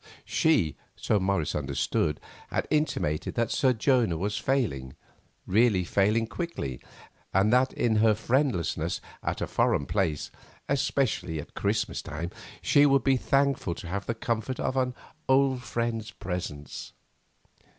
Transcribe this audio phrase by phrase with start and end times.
[0.25, 2.19] She, so Morris understood,
[2.49, 4.95] had intimated that Sir Jonah was failing,
[5.45, 6.81] really failing quickly,
[7.35, 10.31] and that in her friendlessness at a foreign place,
[10.67, 12.31] especially at Christmas time,
[12.63, 14.95] she would be thankful to have the comfort of an
[15.29, 16.93] old friend's presence.